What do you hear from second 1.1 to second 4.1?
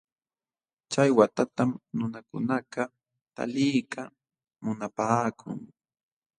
waytatam nunakunakaq taliyta